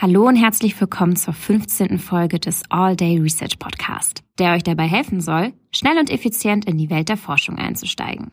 [0.00, 1.98] Hallo und herzlich willkommen zur 15.
[1.98, 6.78] Folge des All Day Research Podcast, der euch dabei helfen soll, schnell und effizient in
[6.78, 8.30] die Welt der Forschung einzusteigen.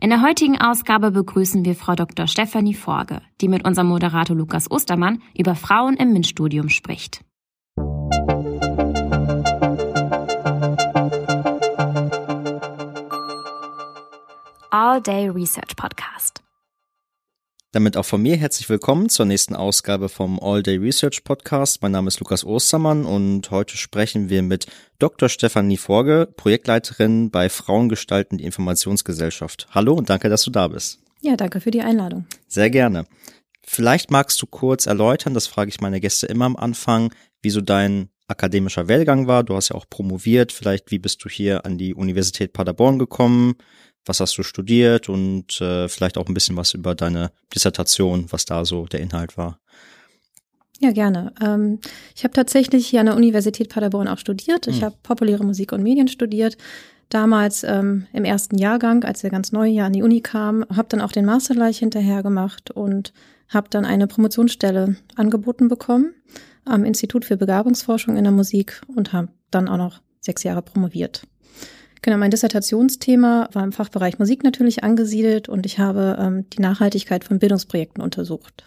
[0.00, 2.26] In der heutigen Ausgabe begrüßen wir Frau Dr.
[2.26, 7.20] Stefanie Forge, die mit unserem Moderator Lukas Ostermann über Frauen im MINT-Studium spricht.
[14.70, 16.45] All Day Research Podcast.
[17.76, 21.82] Damit auch von mir herzlich willkommen zur nächsten Ausgabe vom All Day Research Podcast.
[21.82, 24.64] Mein Name ist Lukas Ostermann und heute sprechen wir mit
[24.98, 25.28] Dr.
[25.28, 29.68] Stefanie Forge, Projektleiterin bei Frauengestalten die Informationsgesellschaft.
[29.72, 31.00] Hallo und danke, dass du da bist.
[31.20, 32.24] Ja, danke für die Einladung.
[32.48, 33.04] Sehr gerne.
[33.62, 38.08] Vielleicht magst du kurz erläutern, das frage ich meine Gäste immer am Anfang, wieso dein
[38.26, 39.44] akademischer Werdegang war.
[39.44, 40.50] Du hast ja auch promoviert.
[40.50, 43.56] Vielleicht, wie bist du hier an die Universität Paderborn gekommen?
[44.06, 48.44] Was hast du studiert und äh, vielleicht auch ein bisschen was über deine Dissertation, was
[48.44, 49.58] da so der Inhalt war.
[50.80, 51.32] Ja, gerne.
[51.42, 51.80] Ähm,
[52.14, 54.66] ich habe tatsächlich hier an der Universität Paderborn auch studiert.
[54.66, 54.84] Ich hm.
[54.84, 56.56] habe populäre Musik und Medien studiert.
[57.08, 60.88] Damals ähm, im ersten Jahrgang, als wir ganz neu hier an die Uni kamen, habe
[60.88, 63.12] dann auch den Master gleich hinterher gemacht und
[63.48, 66.14] habe dann eine Promotionsstelle angeboten bekommen
[66.64, 71.22] am Institut für Begabungsforschung in der Musik und habe dann auch noch sechs Jahre promoviert.
[72.02, 77.24] Genau, mein Dissertationsthema war im Fachbereich Musik natürlich angesiedelt und ich habe ähm, die Nachhaltigkeit
[77.24, 78.64] von Bildungsprojekten untersucht.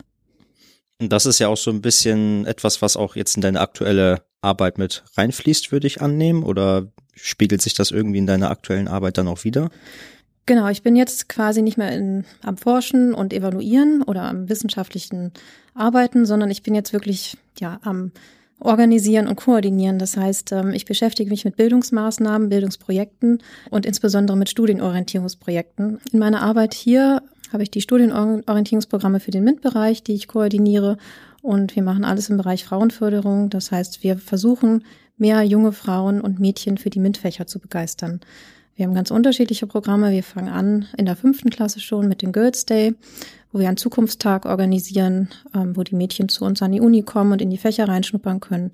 [1.02, 4.24] Und das ist ja auch so ein bisschen etwas, was auch jetzt in deine aktuelle
[4.42, 9.18] Arbeit mit reinfließt, würde ich annehmen, oder spiegelt sich das irgendwie in deiner aktuellen Arbeit
[9.18, 9.70] dann auch wieder?
[10.46, 15.32] Genau, ich bin jetzt quasi nicht mehr in, am Forschen und Evaluieren oder am wissenschaftlichen
[15.74, 18.12] Arbeiten, sondern ich bin jetzt wirklich ja am
[18.60, 20.00] organisieren und koordinieren.
[20.00, 26.00] Das heißt, ähm, ich beschäftige mich mit Bildungsmaßnahmen, Bildungsprojekten und insbesondere mit Studienorientierungsprojekten.
[26.12, 27.22] In meiner Arbeit hier
[27.52, 30.98] habe ich die Studienorientierungsprogramme für den MINT-Bereich, die ich koordiniere.
[31.42, 33.50] Und wir machen alles im Bereich Frauenförderung.
[33.50, 34.84] Das heißt, wir versuchen,
[35.18, 38.20] mehr junge Frauen und Mädchen für die MINT-Fächer zu begeistern.
[38.76, 40.12] Wir haben ganz unterschiedliche Programme.
[40.12, 42.96] Wir fangen an in der fünften Klasse schon mit dem Girls Day
[43.52, 47.32] wo wir einen Zukunftstag organisieren, ähm, wo die Mädchen zu uns an die Uni kommen
[47.32, 48.72] und in die Fächer reinschnuppern können.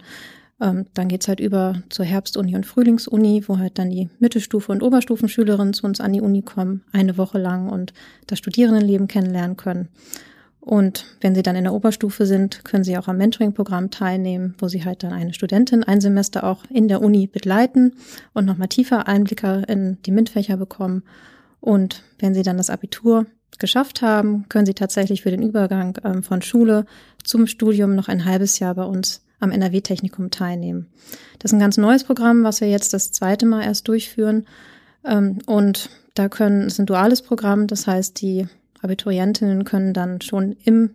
[0.61, 4.83] Ähm, dann geht's halt über zur Herbstuni und Frühlingsuni, wo halt dann die Mittelstufe- und
[4.83, 7.93] Oberstufenschülerinnen zu uns an die Uni kommen, eine Woche lang und
[8.27, 9.89] das Studierendenleben kennenlernen können.
[10.65, 14.67] Und wenn sie dann in der Oberstufe sind, können sie auch am Mentoring-Programm teilnehmen, wo
[14.67, 17.93] sie halt dann eine Studentin ein Semester auch in der Uni begleiten
[18.33, 21.03] und nochmal tiefer Einblicke in die MINT-Fächer bekommen.
[21.59, 23.27] Und wenn sie dann das Abitur
[23.59, 26.85] geschafft haben, können sie tatsächlich für den Übergang ähm, von Schule
[27.23, 30.87] zum Studium noch ein halbes Jahr bei uns am NRW-Technikum teilnehmen.
[31.39, 34.45] Das ist ein ganz neues Programm, was wir jetzt das zweite Mal erst durchführen.
[35.03, 38.47] Ähm, und da können, es ist ein duales Programm, das heißt, die
[38.81, 40.91] Abiturientinnen können dann schon im,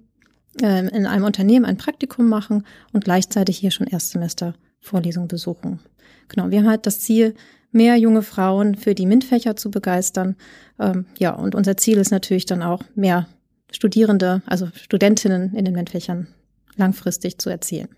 [0.62, 5.80] äh, in einem Unternehmen ein Praktikum machen und gleichzeitig hier schon Erstsemester Vorlesungen besuchen.
[6.28, 7.34] Genau, wir haben halt das Ziel,
[7.72, 10.36] mehr junge Frauen für die MINT-Fächer zu begeistern.
[10.78, 13.28] Ähm, ja, und unser Ziel ist natürlich dann auch, mehr
[13.72, 16.28] Studierende, also Studentinnen in den MINT-Fächern
[16.76, 17.88] langfristig zu erzielen.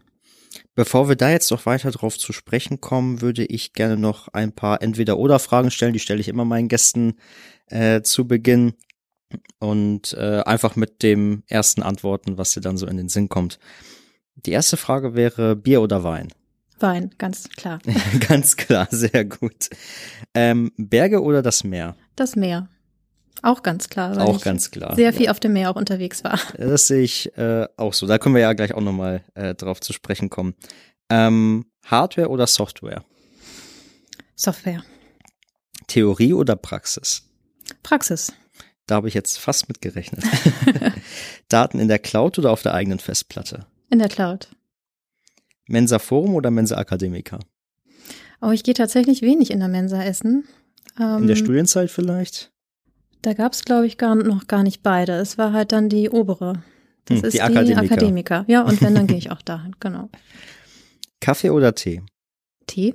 [0.75, 4.53] Bevor wir da jetzt noch weiter drauf zu sprechen kommen, würde ich gerne noch ein
[4.53, 5.93] paar Entweder-Oder-Fragen stellen.
[5.93, 7.15] Die stelle ich immer meinen Gästen
[7.67, 8.75] äh, zu Beginn
[9.59, 13.59] und äh, einfach mit dem ersten antworten, was dir dann so in den Sinn kommt.
[14.35, 16.29] Die erste Frage wäre Bier oder Wein?
[16.83, 17.79] Wein, ganz klar.
[18.29, 19.71] ganz klar, sehr gut.
[20.35, 21.97] Ähm, Berge oder das Meer?
[22.17, 22.69] Das Meer.
[23.43, 24.15] Auch ganz klar.
[24.15, 24.95] Weil auch ganz klar.
[24.95, 25.31] Sehr viel ja.
[25.31, 26.39] auf dem Meer auch unterwegs war.
[26.57, 28.07] Das sehe ich äh, auch so.
[28.07, 30.55] Da können wir ja gleich auch nochmal äh, drauf zu sprechen kommen.
[31.09, 33.05] Ähm, Hardware oder Software?
[34.37, 34.83] Software.
[35.89, 37.29] Theorie oder Praxis?
[37.83, 38.33] Praxis.
[38.87, 40.25] Da habe ich jetzt fast mit gerechnet.
[41.49, 43.67] Daten in der Cloud oder auf der eigenen Festplatte?
[43.91, 44.49] In der Cloud.
[45.69, 47.41] Mensa Forum oder Mensa Akademiker?
[48.41, 50.45] Oh, ich gehe tatsächlich wenig in der Mensa essen.
[50.99, 52.53] Ähm, in der ähm, Studienzeit vielleicht?
[53.23, 55.13] Da gab es, glaube ich, gar, noch gar nicht beide.
[55.13, 56.65] Es war halt dann die obere.
[57.05, 57.81] Das hm, ist die Akademiker.
[57.81, 58.45] die Akademiker.
[58.49, 60.11] Ja, und wenn, dann gehe ich auch dahin, genau.
[61.21, 62.03] Kaffee oder Tee?
[62.67, 62.95] Tee.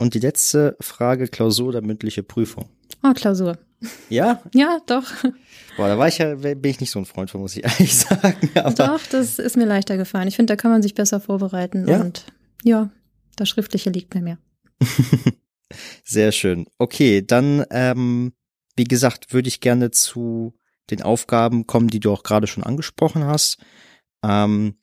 [0.00, 2.68] Und die letzte Frage, Klausur oder mündliche Prüfung?
[3.04, 3.58] Oh, Klausur.
[4.08, 4.42] Ja?
[4.54, 5.04] Ja, doch.
[5.76, 7.96] Boah, da war ich ja, bin ich nicht so ein Freund von, muss ich ehrlich
[7.96, 8.50] sagen.
[8.54, 10.28] Aber doch, das ist mir leichter gefallen.
[10.28, 12.00] Ich finde, da kann man sich besser vorbereiten ja?
[12.00, 12.26] und
[12.62, 12.90] ja,
[13.36, 14.38] das Schriftliche liegt mir mehr.
[16.04, 16.66] Sehr schön.
[16.78, 18.32] Okay, dann, ähm,
[18.76, 20.54] wie gesagt, würde ich gerne zu
[20.90, 23.58] den Aufgaben kommen, die du auch gerade schon angesprochen hast.
[24.22, 24.76] Ähm,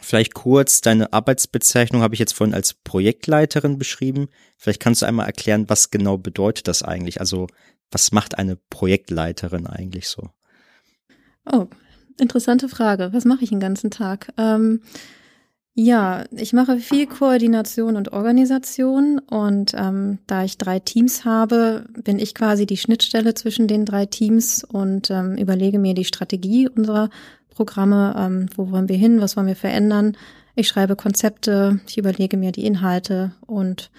[0.00, 4.28] vielleicht kurz, deine Arbeitsbezeichnung habe ich jetzt vorhin als Projektleiterin beschrieben.
[4.56, 7.20] Vielleicht kannst du einmal erklären, was genau bedeutet das eigentlich?
[7.20, 7.46] Also
[7.90, 10.30] was macht eine Projektleiterin eigentlich so?
[11.50, 11.66] Oh,
[12.18, 13.10] interessante Frage.
[13.12, 14.32] Was mache ich den ganzen Tag?
[14.36, 14.80] Ähm,
[15.76, 22.20] ja, ich mache viel Koordination und Organisation und ähm, da ich drei Teams habe, bin
[22.20, 27.10] ich quasi die Schnittstelle zwischen den drei Teams und ähm, überlege mir die Strategie unserer
[27.54, 30.16] Programme, ähm, wo wollen wir hin, was wollen wir verändern.
[30.54, 33.90] Ich schreibe Konzepte, ich überlege mir die Inhalte und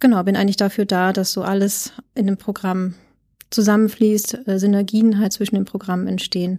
[0.00, 2.94] genau, bin eigentlich dafür da, dass so alles in dem Programm
[3.50, 6.58] zusammenfließt, äh, Synergien halt zwischen den Programmen entstehen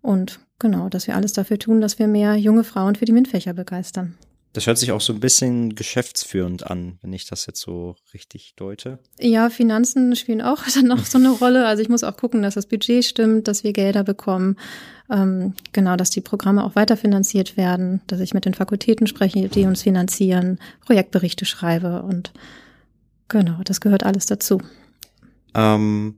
[0.00, 3.52] und genau, dass wir alles dafür tun, dass wir mehr junge Frauen für die MINT-Fächer
[3.52, 4.16] begeistern.
[4.52, 8.52] Das hört sich auch so ein bisschen geschäftsführend an, wenn ich das jetzt so richtig
[8.56, 8.98] deute.
[9.18, 11.66] Ja, Finanzen spielen auch dann noch so eine Rolle.
[11.66, 14.56] Also ich muss auch gucken, dass das Budget stimmt, dass wir Gelder bekommen.
[15.12, 19.66] Ähm, genau, dass die Programme auch weiterfinanziert werden, dass ich mit den Fakultäten spreche, die
[19.66, 22.32] uns finanzieren, Projektberichte schreibe und
[23.28, 24.62] genau, das gehört alles dazu.
[25.54, 26.16] Ähm,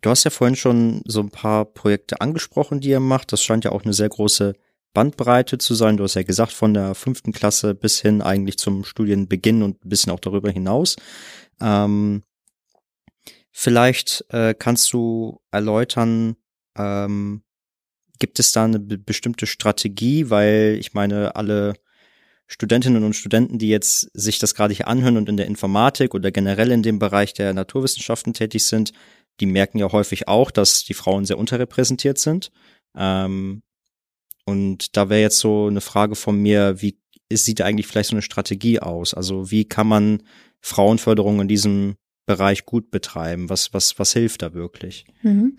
[0.00, 3.32] du hast ja vorhin schon so ein paar Projekte angesprochen, die ihr macht.
[3.32, 4.54] Das scheint ja auch eine sehr große
[4.94, 5.96] Bandbreite zu sein.
[5.96, 9.88] Du hast ja gesagt, von der fünften Klasse bis hin eigentlich zum Studienbeginn und ein
[9.88, 10.94] bisschen auch darüber hinaus.
[11.60, 12.22] Ähm,
[13.50, 16.36] vielleicht äh, kannst du erläutern,
[16.78, 17.42] ähm,
[18.18, 21.74] gibt es da eine bestimmte Strategie, weil ich meine, alle
[22.46, 26.30] Studentinnen und Studenten, die jetzt sich das gerade hier anhören und in der Informatik oder
[26.30, 28.92] generell in dem Bereich der Naturwissenschaften tätig sind,
[29.40, 32.50] die merken ja häufig auch, dass die Frauen sehr unterrepräsentiert sind.
[32.96, 33.62] Ähm,
[34.44, 36.98] und da wäre jetzt so eine Frage von mir, wie
[37.32, 39.12] sieht eigentlich vielleicht so eine Strategie aus?
[39.12, 40.22] Also wie kann man
[40.60, 41.96] Frauenförderung in diesem
[42.26, 43.50] Bereich gut betreiben?
[43.50, 45.04] Was, was, was hilft da wirklich?
[45.22, 45.56] Mhm.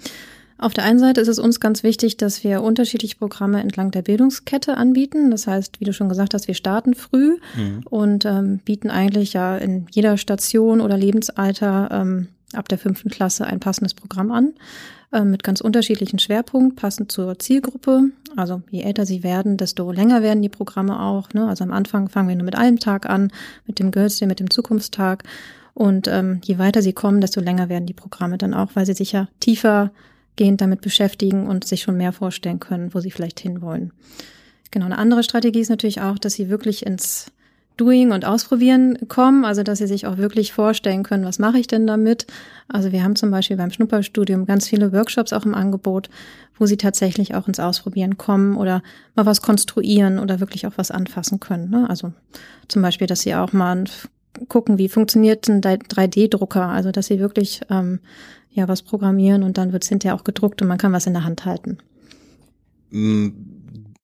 [0.60, 4.02] Auf der einen Seite ist es uns ganz wichtig, dass wir unterschiedliche Programme entlang der
[4.02, 5.30] Bildungskette anbieten.
[5.30, 7.84] Das heißt, wie du schon gesagt hast, wir starten früh mhm.
[7.90, 13.46] und ähm, bieten eigentlich ja in jeder Station oder Lebensalter ähm, ab der fünften Klasse
[13.46, 14.54] ein passendes Programm an
[15.12, 18.10] äh, mit ganz unterschiedlichen Schwerpunkten, passend zur Zielgruppe.
[18.36, 21.34] Also je älter sie werden, desto länger werden die Programme auch.
[21.34, 21.48] Ne?
[21.48, 23.32] Also am Anfang fangen wir nur mit einem Tag an,
[23.68, 25.24] mit dem Girls Day, mit dem Zukunftstag.
[25.76, 28.94] Und ähm, je weiter sie kommen, desto länger werden die Programme dann auch, weil sie
[28.94, 29.92] sich ja tiefer
[30.38, 33.92] gehend damit beschäftigen und sich schon mehr vorstellen können, wo sie vielleicht hinwollen.
[34.72, 37.32] Genau, eine andere Strategie ist natürlich auch, dass sie wirklich ins
[37.78, 41.68] Doing und Ausprobieren kommen, also dass sie sich auch wirklich vorstellen können, was mache ich
[41.68, 42.26] denn damit.
[42.68, 46.10] Also wir haben zum Beispiel beim Schnupperstudium ganz viele Workshops auch im Angebot,
[46.58, 48.82] wo sie tatsächlich auch ins Ausprobieren kommen oder
[49.16, 51.70] mal was konstruieren oder wirklich auch was anfassen können.
[51.70, 51.88] Ne?
[51.88, 52.14] Also
[52.68, 53.84] zum Beispiel, dass sie auch mal
[54.48, 58.00] gucken, wie funktioniert ein 3D-Drucker, also dass sie wirklich ähm,
[58.52, 61.14] ja was programmieren und dann wird es hinterher auch gedruckt und man kann was in
[61.14, 61.78] der Hand halten.
[62.90, 63.30] Mm,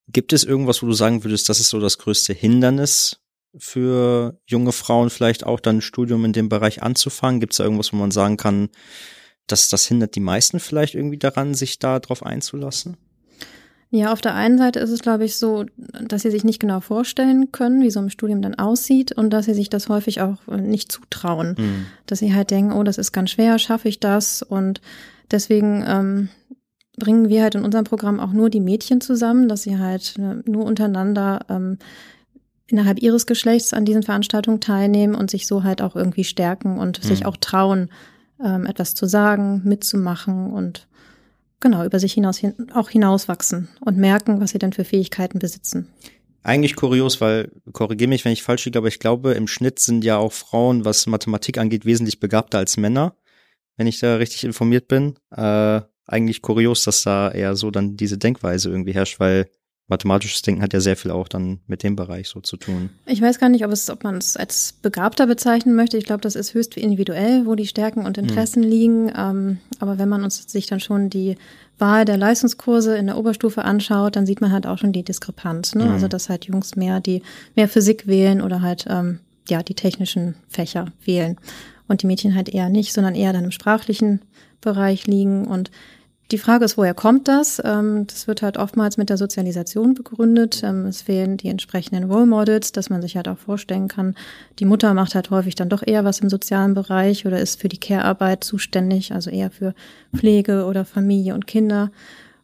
[0.10, 3.20] gibt es irgendwas, wo du sagen würdest, das ist so das größte Hindernis
[3.58, 7.40] für junge Frauen vielleicht auch dann ein Studium in dem Bereich anzufangen?
[7.40, 8.70] Gibt es da irgendwas, wo man sagen kann,
[9.48, 12.98] dass das hindert die meisten vielleicht irgendwie daran, sich da drauf einzulassen?
[13.96, 15.66] Ja, auf der einen Seite ist es, glaube ich, so,
[16.08, 19.46] dass sie sich nicht genau vorstellen können, wie so ein Studium dann aussieht und dass
[19.46, 21.54] sie sich das häufig auch nicht zutrauen.
[21.60, 21.86] Mhm.
[22.08, 24.42] Dass sie halt denken, oh, das ist ganz schwer, schaffe ich das?
[24.42, 24.82] Und
[25.30, 26.30] deswegen ähm,
[26.98, 30.50] bringen wir halt in unserem Programm auch nur die Mädchen zusammen, dass sie halt äh,
[30.50, 31.78] nur untereinander ähm,
[32.66, 37.04] innerhalb ihres Geschlechts an diesen Veranstaltungen teilnehmen und sich so halt auch irgendwie stärken und
[37.04, 37.08] mhm.
[37.08, 37.92] sich auch trauen,
[38.44, 40.88] ähm, etwas zu sagen, mitzumachen und
[41.64, 42.42] genau über sich hinaus
[42.74, 45.88] auch hinauswachsen und merken, was sie denn für Fähigkeiten besitzen.
[46.44, 50.04] Eigentlich kurios, weil korrigiere mich, wenn ich falsch liege, aber ich glaube, im Schnitt sind
[50.04, 53.16] ja auch Frauen, was Mathematik angeht, wesentlich begabter als Männer,
[53.78, 55.16] wenn ich da richtig informiert bin.
[55.32, 59.50] Äh, eigentlich kurios, dass da eher so dann diese Denkweise irgendwie herrscht, weil
[59.88, 62.90] mathematisches Denken hat ja sehr viel auch dann mit dem Bereich so zu tun.
[63.06, 65.98] Ich weiß gar nicht, ob es, ob man es als begabter bezeichnen möchte.
[65.98, 68.70] Ich glaube, das ist höchst individuell, wo die Stärken und Interessen mhm.
[68.70, 69.12] liegen.
[69.16, 71.36] Ähm, aber wenn man uns sich dann schon die
[71.80, 75.76] Wahl der Leistungskurse in der Oberstufe anschaut, dann sieht man halt auch schon die Diskrepanz.
[75.76, 75.86] Ne?
[75.86, 75.92] Mhm.
[75.92, 77.22] Also dass halt Jungs mehr die
[77.56, 81.38] mehr Physik wählen oder halt ähm, ja die technischen Fächer wählen
[81.88, 84.22] und die Mädchen halt eher nicht, sondern eher dann im sprachlichen
[84.62, 85.72] Bereich liegen und
[86.32, 87.62] die Frage ist, woher kommt das?
[87.64, 90.62] Ähm, das wird halt oftmals mit der Sozialisation begründet.
[90.64, 94.16] Ähm, es fehlen die entsprechenden Role Models, dass man sich halt auch vorstellen kann,
[94.60, 97.70] die Mutter macht halt häufig dann doch eher was im sozialen Bereich oder ist für
[97.70, 99.74] die Care-Arbeit zuständig, also eher für
[100.16, 101.92] Pflege oder Familie und Kinder.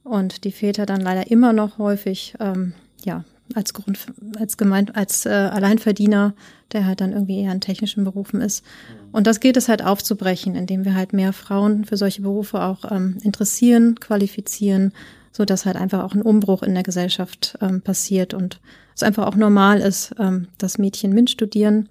[0.04, 3.24] Und die Väter dann leider immer noch häufig, ähm, ja,
[3.56, 4.00] als Grund,
[4.38, 6.34] als gemeint, als äh, Alleinverdiener,
[6.72, 8.64] der halt dann irgendwie eher in technischen Berufen ist.
[9.12, 12.92] Und das gilt es halt aufzubrechen, indem wir halt mehr Frauen für solche Berufe auch
[12.92, 14.94] ähm, interessieren, qualifizieren,
[15.32, 18.60] so dass halt einfach auch ein Umbruch in der Gesellschaft ähm, passiert und
[18.96, 21.90] es einfach auch normal ist, ähm, dass Mädchen MINT studieren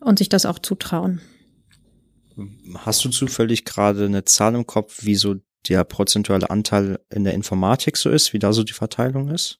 [0.00, 1.20] und sich das auch zutrauen.
[2.78, 5.36] Hast du zufällig gerade eine Zahl im Kopf, wie so
[5.68, 9.58] der prozentuale Anteil in der Informatik so ist, wie da so die Verteilung ist?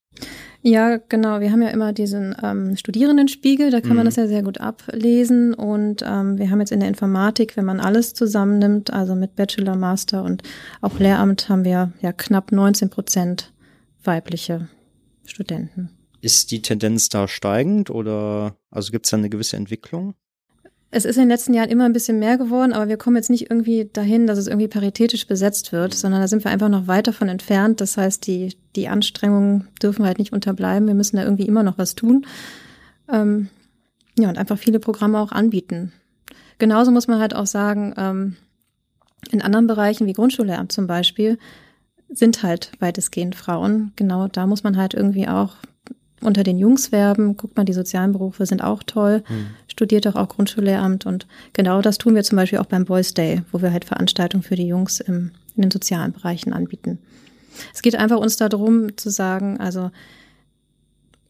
[0.62, 1.40] Ja, genau.
[1.40, 3.96] Wir haben ja immer diesen ähm, Studierendenspiegel, da kann mhm.
[3.96, 5.52] man das ja sehr gut ablesen.
[5.52, 9.76] Und ähm, wir haben jetzt in der Informatik, wenn man alles zusammennimmt, also mit Bachelor,
[9.76, 10.42] Master und
[10.80, 13.52] auch Lehramt, haben wir ja knapp 19 Prozent
[14.02, 14.68] weibliche
[15.26, 15.90] Studenten.
[16.22, 20.14] Ist die Tendenz da steigend oder also gibt es da eine gewisse Entwicklung?
[20.96, 23.28] Es ist in den letzten Jahren immer ein bisschen mehr geworden, aber wir kommen jetzt
[23.28, 26.86] nicht irgendwie dahin, dass es irgendwie paritätisch besetzt wird, sondern da sind wir einfach noch
[26.86, 27.80] weit davon entfernt.
[27.80, 30.86] Das heißt, die, die Anstrengungen dürfen halt nicht unterbleiben.
[30.86, 32.24] Wir müssen da irgendwie immer noch was tun.
[33.12, 33.48] Ähm,
[34.16, 35.92] ja, und einfach viele Programme auch anbieten.
[36.58, 38.36] Genauso muss man halt auch sagen, ähm,
[39.32, 41.38] in anderen Bereichen wie Grundschullehramt zum Beispiel
[42.08, 43.92] sind halt weitestgehend Frauen.
[43.96, 45.56] Genau da muss man halt irgendwie auch
[46.20, 47.36] unter den Jungs werben.
[47.36, 49.22] Guckt mal, die sozialen Berufe sind auch toll.
[49.28, 49.46] Mhm.
[49.68, 51.06] Studiert doch auch Grundschullehramt.
[51.06, 54.42] Und genau das tun wir zum Beispiel auch beim Boys Day, wo wir halt Veranstaltungen
[54.42, 56.98] für die Jungs im, in den sozialen Bereichen anbieten.
[57.72, 59.90] Es geht einfach uns darum zu sagen, also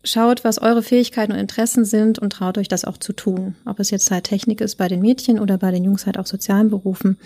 [0.05, 3.57] schaut, was eure Fähigkeiten und Interessen sind und traut euch das auch zu tun.
[3.64, 6.26] Ob es jetzt halt Technik ist bei den Mädchen oder bei den Jungs halt auch
[6.26, 7.19] sozialen Berufen.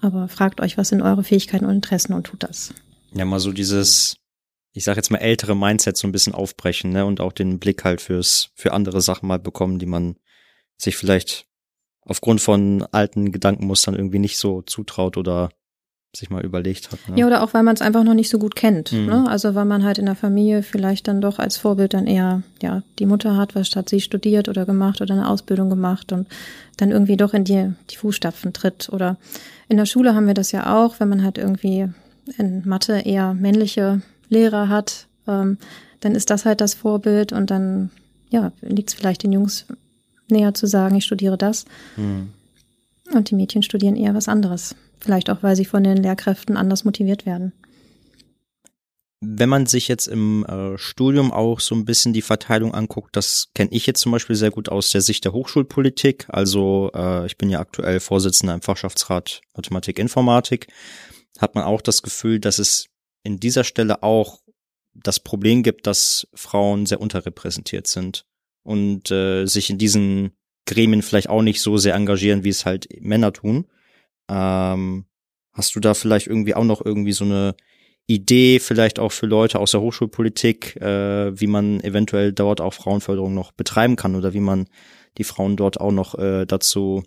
[0.00, 2.72] Aber fragt euch, was sind eure Fähigkeiten und Interessen und tut das.
[3.14, 4.16] Ja, mal so dieses
[4.76, 7.82] ich sage jetzt mal ältere Mindset so ein bisschen aufbrechen, ne, und auch den Blick
[7.84, 10.16] halt fürs für andere Sachen mal bekommen, die man
[10.76, 11.46] sich vielleicht
[12.02, 15.48] aufgrund von alten Gedankenmustern irgendwie nicht so zutraut oder
[16.14, 16.98] sich mal überlegt hat.
[17.08, 17.18] Ne?
[17.18, 18.92] Ja, oder auch weil man es einfach noch nicht so gut kennt.
[18.92, 19.06] Mhm.
[19.06, 19.24] Ne?
[19.28, 22.82] Also weil man halt in der Familie vielleicht dann doch als Vorbild dann eher, ja,
[22.98, 26.26] die Mutter hat, was hat sie studiert oder gemacht oder eine Ausbildung gemacht und
[26.76, 28.88] dann irgendwie doch in die, die Fußstapfen tritt.
[28.90, 29.16] Oder
[29.68, 31.88] in der Schule haben wir das ja auch, wenn man halt irgendwie
[32.38, 35.58] in Mathe eher männliche Lehrer hat, ähm,
[36.00, 37.90] dann ist das halt das Vorbild und dann
[38.30, 39.66] ja, liegt es vielleicht den Jungs
[40.28, 41.64] näher zu sagen, ich studiere das.
[41.96, 42.32] Mhm.
[43.12, 44.74] Und die Mädchen studieren eher was anderes.
[44.98, 47.52] Vielleicht auch, weil sie von den Lehrkräften anders motiviert werden.
[49.20, 53.48] Wenn man sich jetzt im äh, Studium auch so ein bisschen die Verteilung anguckt, das
[53.54, 56.26] kenne ich jetzt zum Beispiel sehr gut aus der Sicht der Hochschulpolitik.
[56.28, 60.66] Also äh, ich bin ja aktuell Vorsitzender im Fachschaftsrat Mathematik Informatik.
[61.38, 62.88] Hat man auch das Gefühl, dass es
[63.26, 64.40] in dieser Stelle auch
[64.94, 68.24] das Problem gibt, dass Frauen sehr unterrepräsentiert sind
[68.62, 70.30] und äh, sich in diesen
[70.64, 73.66] Gremien vielleicht auch nicht so sehr engagieren, wie es halt Männer tun.
[74.28, 75.06] Ähm,
[75.52, 77.54] hast du da vielleicht irgendwie auch noch irgendwie so eine
[78.06, 83.34] Idee, vielleicht auch für Leute aus der Hochschulpolitik, äh, wie man eventuell dort auch Frauenförderung
[83.34, 84.68] noch betreiben kann oder wie man
[85.18, 87.02] die Frauen dort auch noch äh, dazu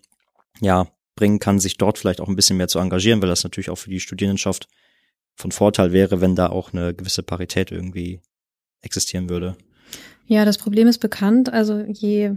[0.60, 3.70] ja bringen kann, sich dort vielleicht auch ein bisschen mehr zu engagieren, weil das natürlich
[3.70, 4.68] auch für die Studierendenschaft
[5.40, 8.20] von Vorteil wäre, wenn da auch eine gewisse Parität irgendwie
[8.82, 9.56] existieren würde.
[10.28, 11.52] Ja, das Problem ist bekannt.
[11.52, 12.34] Also je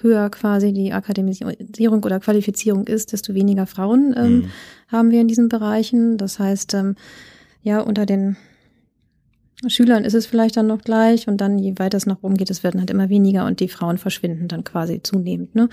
[0.00, 4.50] höher quasi die Akademisierung oder Qualifizierung ist, desto weniger Frauen ähm, mhm.
[4.88, 6.18] haben wir in diesen Bereichen.
[6.18, 6.96] Das heißt, ähm,
[7.62, 8.36] ja, unter den
[9.66, 12.62] Schülern ist es vielleicht dann noch gleich und dann, je weiter es noch rumgeht, es
[12.62, 15.54] werden halt immer weniger und die Frauen verschwinden dann quasi zunehmend.
[15.54, 15.68] Ne?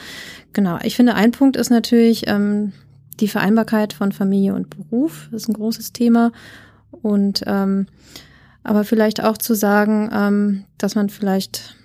[0.53, 0.77] Genau.
[0.83, 2.71] Ich finde, ein Punkt ist natürlich, ähm,
[3.19, 6.31] die Vereinbarkeit von Familie und Beruf ist ein großes Thema.
[6.91, 7.87] Und ähm,
[8.63, 11.75] aber vielleicht auch zu sagen, ähm, dass man vielleicht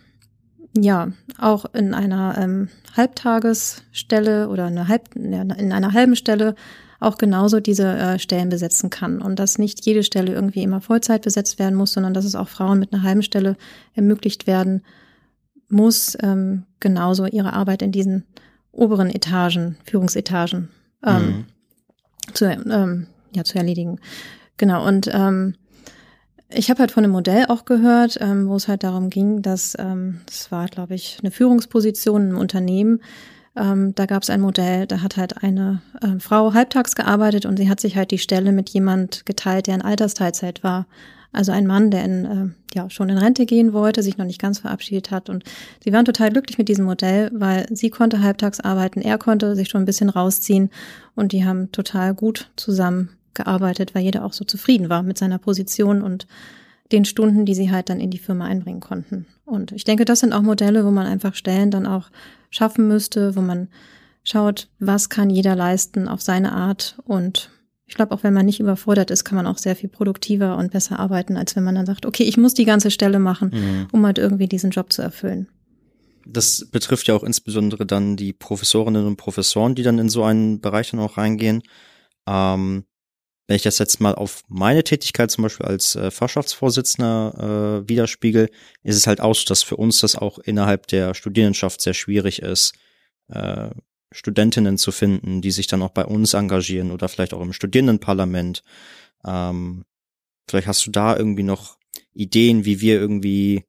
[0.76, 6.54] ja auch in einer ähm, Halbtagesstelle oder eine halb, in einer halben Stelle
[7.00, 11.22] auch genauso diese äh, Stellen besetzen kann und dass nicht jede Stelle irgendwie immer Vollzeit
[11.22, 13.56] besetzt werden muss, sondern dass es auch Frauen mit einer halben Stelle
[13.94, 14.82] ermöglicht werden
[15.68, 18.24] muss, ähm, genauso ihre Arbeit in diesen
[18.72, 20.68] oberen Etagen, Führungsetagen
[21.04, 21.44] ähm, mhm.
[22.34, 24.00] zu, ähm, ja, zu erledigen.
[24.56, 25.54] Genau, und ähm,
[26.52, 29.76] ich habe halt von einem Modell auch gehört, ähm, wo es halt darum ging, dass,
[29.78, 33.00] ähm, das war, glaube ich, eine Führungsposition im Unternehmen.
[33.56, 37.56] Ähm, da gab es ein Modell, da hat halt eine äh, Frau halbtags gearbeitet und
[37.56, 40.86] sie hat sich halt die Stelle mit jemand geteilt, der in Altersteilzeit war.
[41.32, 44.40] Also ein Mann, der in, äh, ja, schon in Rente gehen wollte, sich noch nicht
[44.40, 45.28] ganz verabschiedet hat.
[45.28, 45.44] Und
[45.82, 49.68] sie waren total glücklich mit diesem Modell, weil sie konnte halbtags arbeiten, er konnte sich
[49.68, 50.70] schon ein bisschen rausziehen
[51.14, 56.02] und die haben total gut zusammengearbeitet, weil jeder auch so zufrieden war mit seiner Position
[56.02, 56.26] und
[56.90, 59.26] den Stunden, die sie halt dann in die Firma einbringen konnten.
[59.44, 62.10] Und ich denke, das sind auch Modelle, wo man einfach Stellen dann auch
[62.50, 63.68] schaffen müsste, wo man
[64.24, 67.50] schaut, was kann jeder leisten auf seine Art und
[67.90, 70.70] ich glaube, auch wenn man nicht überfordert ist, kann man auch sehr viel produktiver und
[70.70, 73.88] besser arbeiten, als wenn man dann sagt, okay, ich muss die ganze Stelle machen, mhm.
[73.90, 75.48] um halt irgendwie diesen Job zu erfüllen.
[76.24, 80.60] Das betrifft ja auch insbesondere dann die Professorinnen und Professoren, die dann in so einen
[80.60, 81.62] Bereich dann auch reingehen.
[82.28, 82.84] Ähm,
[83.48, 88.50] wenn ich das jetzt mal auf meine Tätigkeit zum Beispiel als äh, Fachschaftsvorsitzender äh, widerspiegel,
[88.84, 92.40] ist es halt auch so, dass für uns das auch innerhalb der Studierendenschaft sehr schwierig
[92.40, 92.72] ist,
[93.30, 93.70] äh,
[94.12, 98.62] Studentinnen zu finden, die sich dann auch bei uns engagieren oder vielleicht auch im Studierendenparlament.
[99.24, 99.84] Ähm,
[100.48, 101.78] vielleicht hast du da irgendwie noch
[102.12, 103.64] Ideen, wie wir irgendwie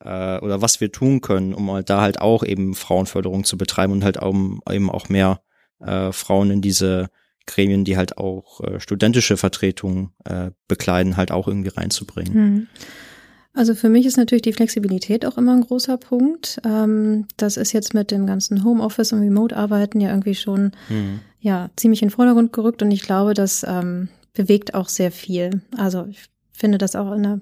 [0.00, 3.92] äh, oder was wir tun können, um halt da halt auch eben Frauenförderung zu betreiben
[3.92, 4.34] und halt auch,
[4.70, 5.42] eben auch mehr
[5.80, 7.10] äh, Frauen in diese
[7.46, 12.34] Gremien, die halt auch äh, studentische Vertretungen äh, bekleiden, halt auch irgendwie reinzubringen.
[12.34, 12.66] Hm.
[13.54, 16.60] Also für mich ist natürlich die Flexibilität auch immer ein großer Punkt.
[16.64, 21.20] Ähm, das ist jetzt mit dem ganzen Homeoffice und Remote-Arbeiten ja irgendwie schon mhm.
[21.40, 25.60] ja ziemlich in den Vordergrund gerückt und ich glaube, das ähm, bewegt auch sehr viel.
[25.76, 27.40] Also ich finde das auch der,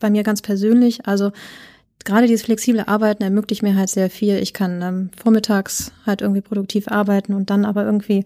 [0.00, 1.06] bei mir ganz persönlich.
[1.06, 1.30] Also
[2.04, 4.38] gerade dieses flexible Arbeiten ermöglicht mir halt sehr viel.
[4.38, 8.24] Ich kann ähm, vormittags halt irgendwie produktiv arbeiten und dann aber irgendwie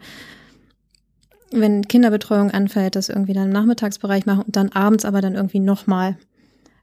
[1.52, 5.60] wenn Kinderbetreuung anfällt, das irgendwie dann im Nachmittagsbereich machen und dann abends aber dann irgendwie
[5.60, 6.16] nochmal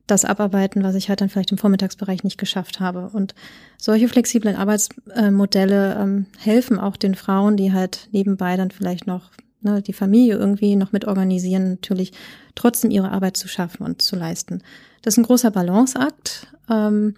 [0.08, 3.10] das abarbeiten, was ich halt dann vielleicht im Vormittagsbereich nicht geschafft habe.
[3.14, 3.36] Und
[3.78, 9.32] solche flexiblen Arbeitsmodelle ähm, helfen auch den Frauen, die halt nebenbei dann vielleicht noch
[9.62, 12.12] ne, die Familie irgendwie noch mit organisieren, natürlich
[12.56, 14.62] trotzdem ihre Arbeit zu schaffen und zu leisten.
[15.02, 17.16] Das ist ein großer Balanceakt, ähm,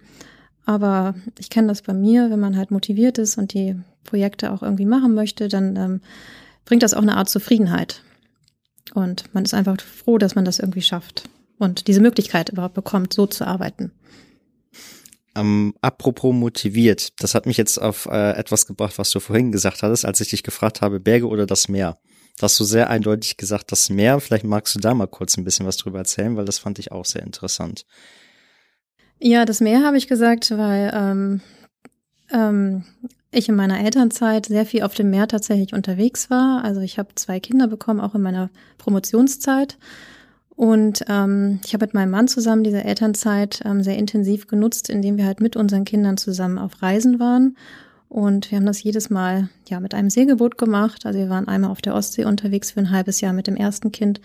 [0.64, 4.62] aber ich kenne das bei mir, wenn man halt motiviert ist und die Projekte auch
[4.62, 6.00] irgendwie machen möchte, dann ähm,
[6.64, 8.02] bringt das auch eine Art Zufriedenheit.
[8.94, 11.28] Und man ist einfach froh, dass man das irgendwie schafft
[11.58, 13.92] und diese Möglichkeit überhaupt bekommt, so zu arbeiten.
[15.34, 19.82] Ähm, apropos motiviert, das hat mich jetzt auf äh, etwas gebracht, was du vorhin gesagt
[19.82, 21.98] hattest, als ich dich gefragt habe, Berge oder das Meer.
[22.38, 24.20] Da hast du sehr eindeutig gesagt, das Meer.
[24.20, 26.92] Vielleicht magst du da mal kurz ein bisschen was drüber erzählen, weil das fand ich
[26.92, 27.84] auch sehr interessant.
[29.18, 31.40] Ja, das Meer habe ich gesagt, weil ähm,
[32.30, 32.84] ähm,
[33.30, 36.64] ich in meiner Elternzeit sehr viel auf dem Meer tatsächlich unterwegs war.
[36.64, 39.78] Also ich habe zwei Kinder bekommen, auch in meiner Promotionszeit.
[40.56, 45.18] Und ähm, ich habe mit meinem Mann zusammen diese Elternzeit ähm, sehr intensiv genutzt, indem
[45.18, 47.56] wir halt mit unseren Kindern zusammen auf Reisen waren.
[48.08, 51.04] Und wir haben das jedes Mal ja mit einem Segelboot gemacht.
[51.04, 53.92] Also wir waren einmal auf der Ostsee unterwegs für ein halbes Jahr mit dem ersten
[53.92, 54.20] Kind.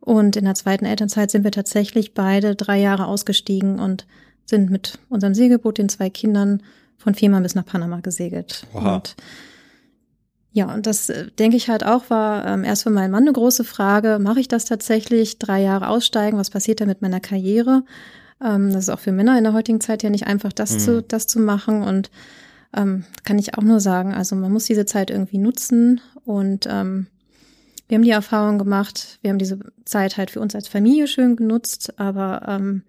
[0.00, 4.06] Und in der zweiten Elternzeit sind wir tatsächlich beide drei Jahre ausgestiegen und
[4.46, 6.62] sind mit unserem Segelboot, den zwei Kindern,
[6.96, 8.66] von Fehmarn bis nach Panama gesegelt.
[8.72, 8.96] Wow.
[8.96, 9.16] Und
[10.52, 13.32] ja, und das äh, denke ich halt auch war ähm, erst für meinen Mann eine
[13.32, 14.18] große Frage.
[14.20, 15.38] Mache ich das tatsächlich?
[15.38, 16.38] Drei Jahre aussteigen?
[16.38, 17.84] Was passiert da mit meiner Karriere?
[18.42, 20.78] Ähm, das ist auch für Männer in der heutigen Zeit ja nicht einfach, das mhm.
[20.78, 21.82] zu, das zu machen.
[21.82, 22.10] Und
[22.74, 26.00] ähm, kann ich auch nur sagen, also man muss diese Zeit irgendwie nutzen.
[26.24, 27.06] Und ähm,
[27.86, 31.36] wir haben die Erfahrung gemacht, wir haben diese Zeit halt für uns als Familie schön
[31.36, 32.82] genutzt, aber ähm,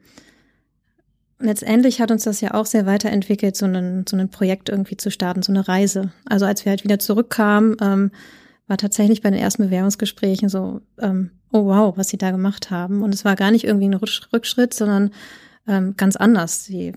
[1.42, 5.12] letztendlich hat uns das ja auch sehr weiterentwickelt, so ein, so ein Projekt irgendwie zu
[5.12, 6.12] starten, so eine Reise.
[6.26, 8.12] Also als wir halt wieder zurückkamen, ähm,
[8.68, 13.04] war tatsächlich bei den ersten Bewerbungsgesprächen so, ähm, oh wow, was sie da gemacht haben.
[13.04, 15.12] Und es war gar nicht irgendwie ein Rückschritt, sondern
[15.68, 16.66] ähm, ganz anders.
[16.66, 16.94] Sie,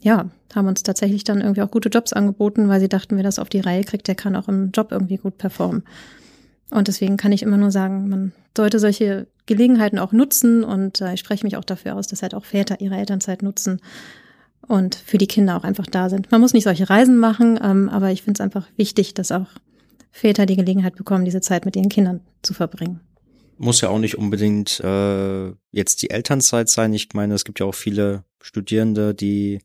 [0.00, 3.38] ja, haben uns tatsächlich dann irgendwie auch gute Jobs angeboten, weil sie dachten, wer das
[3.38, 5.84] auf die Reihe kriegt, der kann auch im Job irgendwie gut performen.
[6.70, 11.14] Und deswegen kann ich immer nur sagen, man sollte solche Gelegenheiten auch nutzen und äh,
[11.14, 13.80] ich spreche mich auch dafür aus, dass halt auch Väter ihre Elternzeit nutzen
[14.66, 16.30] und für die Kinder auch einfach da sind.
[16.30, 19.46] Man muss nicht solche Reisen machen, ähm, aber ich finde es einfach wichtig, dass auch
[20.10, 23.00] Väter die Gelegenheit bekommen, diese Zeit mit ihren Kindern zu verbringen.
[23.56, 26.92] Muss ja auch nicht unbedingt äh, jetzt die Elternzeit sein.
[26.92, 29.60] Ich meine, es gibt ja auch viele Studierende, die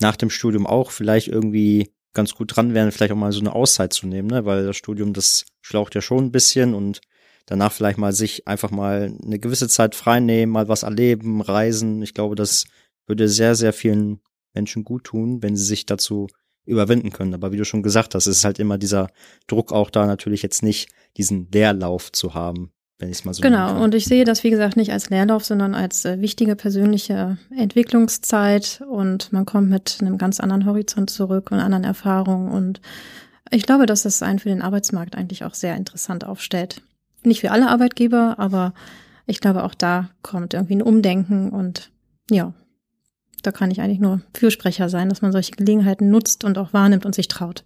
[0.00, 3.54] nach dem Studium auch vielleicht irgendwie ganz gut dran wären, vielleicht auch mal so eine
[3.54, 4.44] Auszeit zu nehmen, ne?
[4.44, 7.00] weil das Studium, das schlaucht ja schon ein bisschen und
[7.46, 12.02] danach vielleicht mal sich einfach mal eine gewisse Zeit frei nehmen, mal was erleben, reisen.
[12.02, 12.64] Ich glaube, das
[13.06, 14.20] würde sehr, sehr vielen
[14.54, 16.28] Menschen gut tun, wenn sie sich dazu
[16.64, 17.34] überwinden können.
[17.34, 19.08] Aber wie du schon gesagt hast, ist halt immer dieser
[19.46, 23.42] Druck auch da natürlich jetzt nicht diesen Leerlauf zu haben, wenn ich es mal so
[23.42, 27.38] Genau, und ich sehe das, wie gesagt, nicht als Leerlauf, sondern als äh, wichtige persönliche
[27.56, 28.82] Entwicklungszeit.
[28.88, 32.50] Und man kommt mit einem ganz anderen Horizont zurück und anderen Erfahrungen.
[32.50, 32.80] Und
[33.50, 36.82] ich glaube, dass das einen für den Arbeitsmarkt eigentlich auch sehr interessant aufstellt.
[37.24, 38.74] Nicht für alle Arbeitgeber, aber
[39.26, 41.50] ich glaube, auch da kommt irgendwie ein Umdenken.
[41.50, 41.90] Und
[42.30, 42.54] ja,
[43.42, 47.06] da kann ich eigentlich nur Fürsprecher sein, dass man solche Gelegenheiten nutzt und auch wahrnimmt
[47.06, 47.64] und sich traut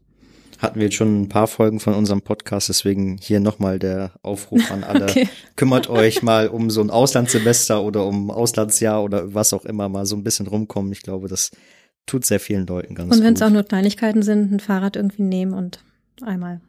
[0.59, 4.71] hatten wir jetzt schon ein paar Folgen von unserem Podcast, deswegen hier nochmal der Aufruf
[4.71, 4.99] an alle.
[5.09, 5.29] Okay.
[5.57, 10.05] Kümmert euch mal um so ein Auslandssemester oder um Auslandsjahr oder was auch immer mal
[10.05, 10.92] so ein bisschen rumkommen.
[10.92, 11.51] Ich glaube, das
[12.05, 13.18] tut sehr vielen Leuten ganz gut.
[13.18, 15.79] Und wenn es auch nur Kleinigkeiten sind, ein Fahrrad irgendwie nehmen und
[16.21, 16.61] einmal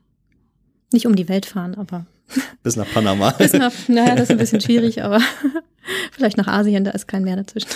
[0.93, 2.05] nicht um die Welt fahren, aber
[2.63, 3.31] bis nach Panama.
[3.31, 5.19] bis nach, naja, das ist ein bisschen schwierig, aber
[6.11, 7.69] vielleicht nach Asien, da ist kein Meer dazwischen.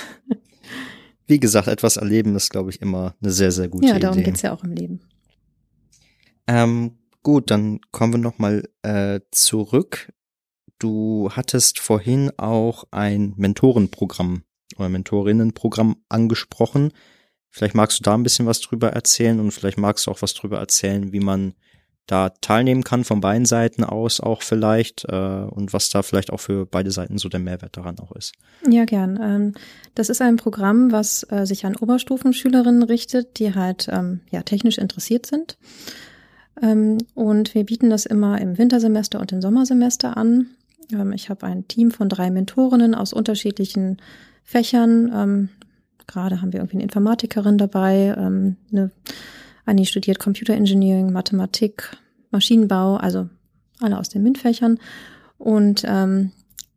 [1.25, 3.93] Wie gesagt, etwas erleben ist, glaube ich, immer eine sehr, sehr gute Idee.
[3.93, 4.29] Ja, darum Idee.
[4.29, 5.01] geht's ja auch im Leben.
[6.47, 10.11] Ähm, gut, dann kommen wir nochmal äh, zurück.
[10.79, 14.43] Du hattest vorhin auch ein Mentorenprogramm
[14.77, 16.91] oder Mentorinnenprogramm angesprochen.
[17.49, 20.33] Vielleicht magst du da ein bisschen was drüber erzählen und vielleicht magst du auch was
[20.33, 21.53] drüber erzählen, wie man
[22.07, 26.39] da teilnehmen kann von beiden Seiten aus auch vielleicht äh, und was da vielleicht auch
[26.39, 28.33] für beide Seiten so der Mehrwert daran auch ist.
[28.69, 29.17] Ja, gern.
[29.21, 29.53] Ähm,
[29.95, 34.77] das ist ein Programm, was äh, sich an Oberstufenschülerinnen richtet, die halt ähm, ja technisch
[34.77, 35.57] interessiert sind.
[36.63, 40.47] Ähm, und wir bieten das immer im Wintersemester und im Sommersemester an.
[40.91, 43.97] Ähm, ich habe ein Team von drei Mentorinnen aus unterschiedlichen
[44.43, 45.11] Fächern.
[45.13, 45.49] Ähm,
[46.07, 48.13] gerade haben wir irgendwie eine Informatikerin dabei,
[49.65, 51.95] eine studiert Computer Engineering, Mathematik,
[52.29, 53.29] Maschinenbau, also
[53.79, 54.79] alle aus den MINT-Fächern.
[55.37, 55.85] Und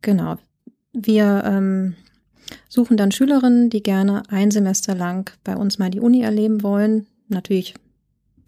[0.01, 0.37] genau,
[0.93, 1.93] wir
[2.69, 7.05] suchen dann Schülerinnen, die gerne ein Semester lang bei uns mal die Uni erleben wollen.
[7.27, 7.73] Natürlich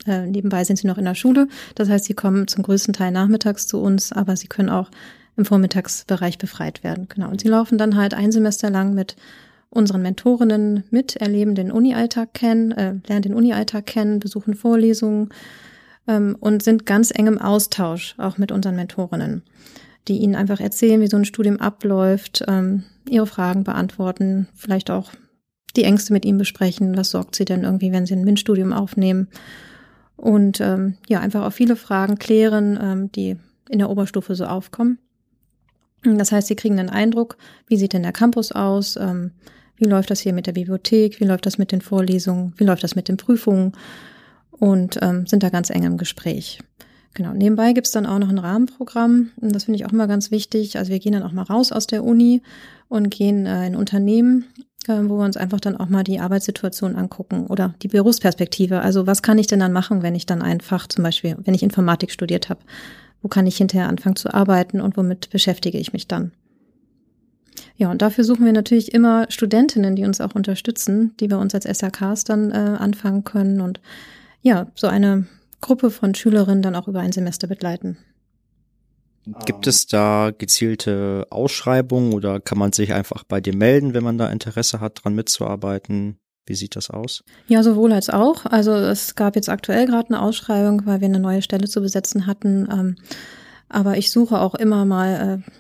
[0.06, 1.48] äh, nebenbei sind sie noch in der Schule.
[1.76, 4.90] Das heißt, sie kommen zum größten Teil nachmittags zu uns, aber sie können auch
[5.36, 7.08] im Vormittagsbereich befreit werden.
[7.10, 7.30] Genau.
[7.30, 9.16] Und sie laufen dann halt ein Semester lang mit
[9.70, 15.30] unseren Mentorinnen mit, erleben den Uni-Alltag kennen, äh, lernen den Uni-Alltag kennen, besuchen Vorlesungen
[16.08, 19.44] ähm, und sind ganz eng im Austausch auch mit unseren Mentorinnen,
[20.08, 25.12] die ihnen einfach erzählen, wie so ein Studium abläuft, ähm, ihre Fragen beantworten, vielleicht auch
[25.76, 29.28] die Ängste mit ihnen besprechen, was sorgt sie denn irgendwie, wenn sie ein MINT-Studium aufnehmen
[30.20, 33.38] und ähm, ja, einfach auch viele Fragen klären, ähm, die
[33.70, 35.00] in der Oberstufe so aufkommen.
[36.04, 39.32] Das heißt, sie kriegen einen Eindruck, wie sieht denn der Campus aus, ähm,
[39.78, 41.22] wie läuft das hier mit der Bibliothek?
[41.22, 42.54] Wie läuft das mit den Vorlesungen?
[42.58, 43.72] Wie läuft das mit den Prüfungen?
[44.52, 46.60] Und ähm, sind da ganz eng im Gespräch.
[47.14, 47.34] Genau.
[47.34, 49.32] Nebenbei gibt's dann auch noch ein Rahmenprogramm.
[49.38, 50.78] Und das finde ich auch immer ganz wichtig.
[50.78, 52.42] Also wir gehen dann auch mal raus aus der Uni
[52.90, 54.46] und gehen äh, in Unternehmen,
[54.90, 58.82] wo wir uns einfach dann auch mal die Arbeitssituation angucken oder die Berufsperspektive.
[58.82, 61.64] Also was kann ich denn dann machen, wenn ich dann einfach zum Beispiel, wenn ich
[61.64, 62.62] Informatik studiert habe?
[63.22, 66.32] Wo kann ich hinterher anfangen zu arbeiten und womit beschäftige ich mich dann?
[67.76, 71.56] Ja, und dafür suchen wir natürlich immer Studentinnen, die uns auch unterstützen, die bei uns
[71.56, 73.80] als SRKs dann äh, anfangen können und
[74.42, 75.28] ja, so eine
[75.62, 77.98] Gruppe von Schülerinnen dann auch über ein Semester begleiten.
[79.46, 84.18] Gibt es da gezielte Ausschreibungen oder kann man sich einfach bei dir melden, wenn man
[84.18, 86.18] da Interesse hat, dran mitzuarbeiten?
[86.46, 87.24] Wie sieht das aus?
[87.48, 88.46] Ja, sowohl als auch.
[88.46, 92.26] Also es gab jetzt aktuell gerade eine Ausschreibung, weil wir eine neue Stelle zu besetzen
[92.26, 92.68] hatten.
[92.72, 92.96] Ähm,
[93.68, 95.52] aber ich suche auch immer mal äh,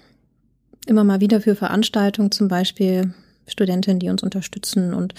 [0.89, 3.13] immer mal wieder für Veranstaltungen, zum Beispiel
[3.47, 5.13] Studentinnen, die uns unterstützen und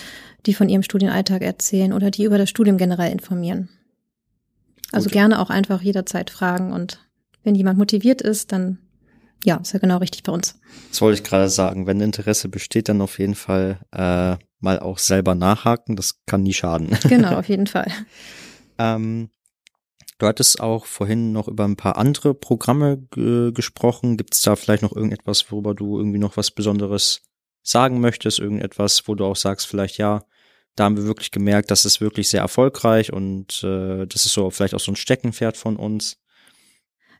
[0.46, 3.68] die von ihrem Studienalltag erzählen oder die über das Studium generell informieren.
[4.92, 5.12] Also Gut.
[5.12, 6.98] gerne auch einfach jederzeit fragen und
[7.42, 8.78] wenn jemand motiviert ist, dann
[9.44, 10.60] ja, ist ja genau richtig bei uns.
[10.90, 11.86] Das wollte ich gerade sagen.
[11.86, 15.96] Wenn Interesse besteht, dann auf jeden Fall äh, mal auch selber nachhaken.
[15.96, 16.90] Das kann nie schaden.
[17.08, 17.90] Genau, auf jeden Fall.
[18.78, 19.30] ähm,
[20.20, 22.98] Du hattest auch vorhin noch über ein paar andere Programme
[23.54, 24.18] gesprochen.
[24.18, 27.22] Gibt es da vielleicht noch irgendetwas, worüber du irgendwie noch was Besonderes
[27.62, 28.38] sagen möchtest?
[28.38, 30.22] Irgendetwas, wo du auch sagst, vielleicht ja,
[30.76, 34.50] da haben wir wirklich gemerkt, das ist wirklich sehr erfolgreich und äh, das ist so
[34.50, 36.18] vielleicht auch so ein Steckenpferd von uns.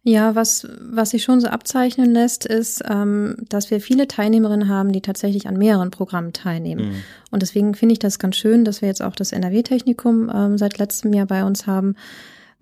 [0.03, 4.93] Ja, was, was sich schon so abzeichnen lässt, ist, ähm, dass wir viele Teilnehmerinnen haben,
[4.93, 6.89] die tatsächlich an mehreren Programmen teilnehmen.
[6.89, 6.95] Mhm.
[7.31, 10.79] Und deswegen finde ich das ganz schön, dass wir jetzt auch das NRW-Technikum ähm, seit
[10.79, 11.97] letztem Jahr bei uns haben,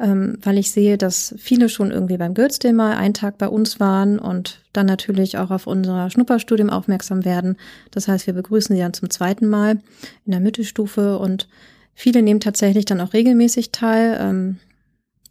[0.01, 3.79] ähm, weil ich sehe, dass viele schon irgendwie beim Goethe mal einen Tag bei uns
[3.79, 7.57] waren und dann natürlich auch auf unser Schnupperstudium aufmerksam werden.
[7.93, 9.79] Das heißt, wir begrüßen sie dann zum zweiten Mal
[10.27, 11.47] in der Mittelstufe und
[11.95, 14.19] viele nehmen tatsächlich dann auch regelmäßig teil.
[14.21, 14.57] Ähm,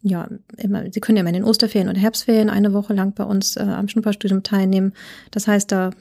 [0.07, 3.23] ja, immer, sie können ja immer in den Osterferien und Herbstferien eine Woche lang bei
[3.23, 4.93] uns äh, am Schnupperstudium teilnehmen.
[5.31, 5.91] Das heißt, da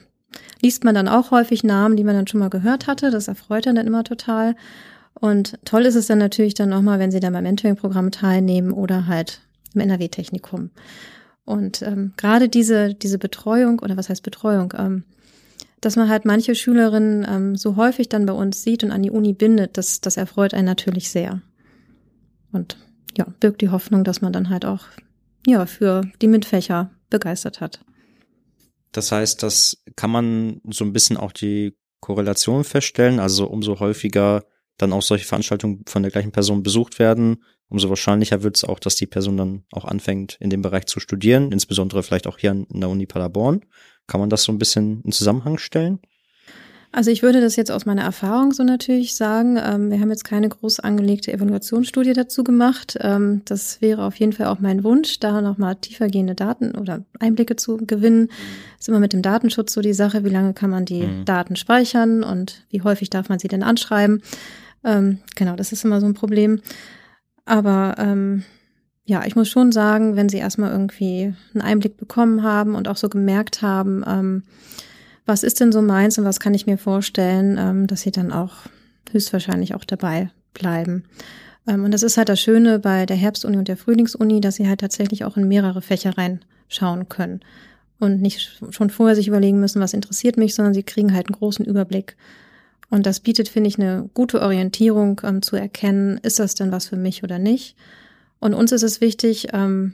[0.61, 3.11] liest man dann auch häufig Namen, die man dann schon mal gehört hatte.
[3.11, 4.55] Das erfreut dann immer total.
[5.13, 9.07] Und toll ist es dann natürlich dann nochmal, wenn sie dann beim Mentoring-Programm teilnehmen oder
[9.07, 9.41] halt
[9.73, 10.69] im NRW-Technikum.
[11.45, 15.03] Und ähm, gerade diese, diese Betreuung, oder was heißt Betreuung, ähm,
[15.81, 19.11] dass man halt manche Schülerinnen ähm, so häufig dann bei uns sieht und an die
[19.11, 21.41] Uni bindet, das, das erfreut einen natürlich sehr.
[22.51, 22.77] Und
[23.15, 24.85] ja, birgt die Hoffnung, dass man dann halt auch
[25.45, 27.79] ja für die MINT-Fächer begeistert hat.
[28.91, 33.19] Das heißt, das kann man so ein bisschen auch die Korrelation feststellen.
[33.19, 34.43] Also umso häufiger
[34.77, 38.79] dann auch solche Veranstaltungen von der gleichen Person besucht werden, umso wahrscheinlicher wird es auch,
[38.79, 42.51] dass die Person dann auch anfängt, in dem Bereich zu studieren, insbesondere vielleicht auch hier
[42.51, 43.65] an der Uni Paderborn.
[44.05, 45.99] Kann man das so ein bisschen in Zusammenhang stellen?
[46.97, 49.59] Also ich würde das jetzt aus meiner Erfahrung so natürlich sagen.
[49.63, 52.97] Ähm, wir haben jetzt keine groß angelegte Evaluationsstudie dazu gemacht.
[52.99, 57.55] Ähm, das wäre auf jeden Fall auch mein Wunsch, da nochmal tiefergehende Daten oder Einblicke
[57.55, 58.21] zu gewinnen.
[58.21, 58.29] Mhm.
[58.79, 61.23] Ist immer mit dem Datenschutz so die Sache, wie lange kann man die mhm.
[61.25, 64.23] Daten speichern und wie häufig darf man sie denn anschreiben.
[64.83, 66.61] Ähm, genau, das ist immer so ein Problem.
[67.45, 68.43] Aber ähm,
[69.05, 72.97] ja, ich muss schon sagen, wenn sie erstmal irgendwie einen Einblick bekommen haben und auch
[72.97, 74.43] so gemerkt haben, ähm,
[75.27, 78.31] was ist denn so meins und was kann ich mir vorstellen, ähm, dass sie dann
[78.31, 78.53] auch
[79.11, 81.03] höchstwahrscheinlich auch dabei bleiben.
[81.67, 84.67] Ähm, und das ist halt das Schöne bei der Herbstuni und der Frühlingsuni, dass sie
[84.67, 87.41] halt tatsächlich auch in mehrere Fächer reinschauen können
[87.99, 91.37] und nicht schon vorher sich überlegen müssen, was interessiert mich, sondern sie kriegen halt einen
[91.37, 92.15] großen Überblick.
[92.89, 96.87] Und das bietet, finde ich, eine gute Orientierung ähm, zu erkennen, ist das denn was
[96.87, 97.75] für mich oder nicht.
[98.39, 99.93] Und uns ist es wichtig, ähm,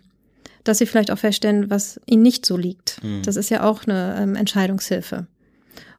[0.64, 3.04] dass sie vielleicht auch feststellen, was ihnen nicht so liegt.
[3.04, 3.22] Mhm.
[3.24, 5.28] Das ist ja auch eine ähm, Entscheidungshilfe.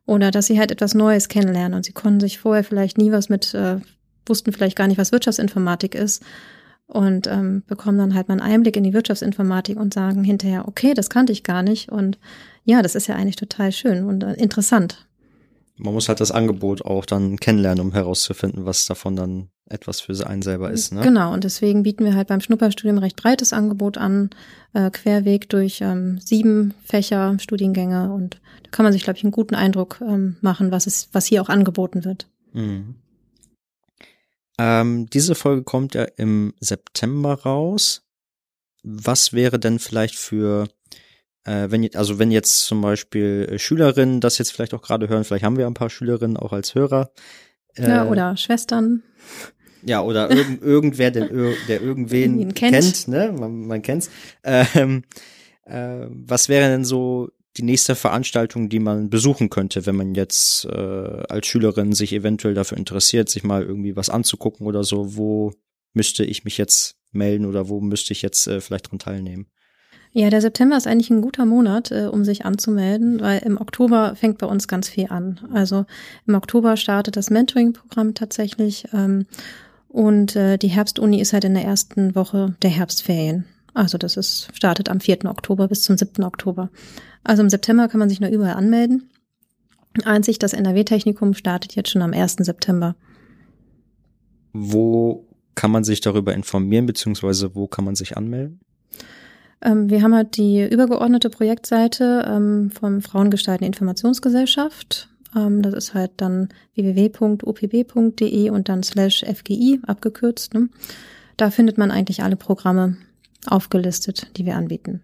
[0.06, 3.28] Oder dass sie halt etwas Neues kennenlernen und sie konnten sich vorher vielleicht nie was
[3.28, 3.78] mit, äh,
[4.26, 6.22] wussten vielleicht gar nicht, was Wirtschaftsinformatik ist
[6.86, 10.92] und ähm, bekommen dann halt mal einen Einblick in die Wirtschaftsinformatik und sagen hinterher, okay,
[10.92, 12.18] das kannte ich gar nicht und
[12.64, 15.06] ja, das ist ja eigentlich total schön und äh, interessant.
[15.76, 20.26] Man muss halt das Angebot auch dann kennenlernen, um herauszufinden, was davon dann etwas für
[20.26, 20.92] einen selber ist.
[20.92, 21.00] Ne?
[21.00, 24.30] Genau, und deswegen bieten wir halt beim Schnupperstudium recht breites Angebot an,
[24.74, 29.32] äh, querweg durch ähm, sieben Fächer, Studiengänge und da kann man sich, glaube ich, einen
[29.32, 32.28] guten Eindruck ähm, machen, was es, was hier auch angeboten wird.
[32.52, 32.96] Mhm.
[34.58, 38.02] Ähm, diese Folge kommt ja im September raus.
[38.82, 40.68] Was wäre denn vielleicht für,
[41.44, 45.24] äh, wenn also wenn jetzt zum Beispiel äh, Schülerinnen das jetzt vielleicht auch gerade hören,
[45.24, 47.10] vielleicht haben wir ein paar Schülerinnen auch als Hörer.
[47.76, 49.02] Äh, ja, oder Schwestern.
[49.84, 51.28] Ja, oder irgend, irgendwer, der,
[51.68, 52.72] der irgendwen kennt.
[52.72, 53.34] kennt, ne?
[53.38, 54.10] Man, man kennt's.
[54.42, 55.04] Ähm,
[55.64, 60.64] äh, was wäre denn so die nächste Veranstaltung, die man besuchen könnte, wenn man jetzt
[60.64, 65.52] äh, als Schülerin sich eventuell dafür interessiert, sich mal irgendwie was anzugucken oder so, wo
[65.92, 69.46] müsste ich mich jetzt melden oder wo müsste ich jetzt äh, vielleicht dran teilnehmen?
[70.16, 74.14] Ja, der September ist eigentlich ein guter Monat, äh, um sich anzumelden, weil im Oktober
[74.14, 75.40] fängt bei uns ganz viel an.
[75.52, 75.86] Also
[76.24, 79.26] im Oktober startet das Mentoring-Programm tatsächlich ähm,
[79.88, 83.44] und äh, die Herbstuni ist halt in der ersten Woche der Herbstferien.
[83.74, 85.24] Also das ist startet am 4.
[85.24, 86.22] Oktober bis zum 7.
[86.22, 86.70] Oktober.
[87.24, 89.10] Also im September kann man sich nur überall anmelden.
[90.04, 92.36] Einzig das NRW-Technikum startet jetzt schon am 1.
[92.38, 92.94] September.
[94.52, 98.60] Wo kann man sich darüber informieren, beziehungsweise wo kann man sich anmelden?
[99.62, 105.08] Ähm, wir haben halt die übergeordnete Projektseite ähm, vom Frauengestalten Informationsgesellschaft.
[105.36, 110.54] Ähm, das ist halt dann www.opb.de und dann slash FGI abgekürzt.
[110.54, 110.68] Ne?
[111.36, 112.96] Da findet man eigentlich alle Programme
[113.46, 115.02] aufgelistet, die wir anbieten.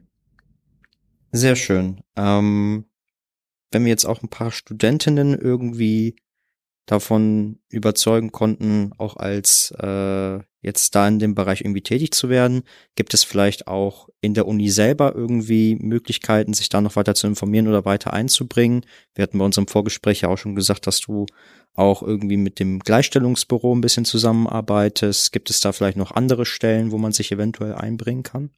[1.32, 2.00] Sehr schön.
[2.16, 2.86] Ähm,
[3.70, 6.16] wenn wir jetzt auch ein paar Studentinnen irgendwie
[6.86, 12.62] davon überzeugen konnten, auch als äh, jetzt da in dem Bereich irgendwie tätig zu werden,
[12.94, 17.26] gibt es vielleicht auch in der Uni selber irgendwie Möglichkeiten, sich da noch weiter zu
[17.26, 18.84] informieren oder weiter einzubringen.
[19.14, 21.26] Wir hatten bei unserem Vorgespräch ja auch schon gesagt, dass du
[21.74, 25.32] auch irgendwie mit dem Gleichstellungsbüro ein bisschen zusammenarbeitest.
[25.32, 28.50] Gibt es da vielleicht noch andere Stellen, wo man sich eventuell einbringen kann?